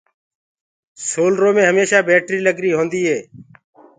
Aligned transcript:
سولرو 1.09 1.49
مي 1.55 1.63
هميشآ 1.69 1.99
بيٽري 2.09 2.39
لگري 2.47 2.69
هوندي 2.77 3.01
اي 3.09 3.19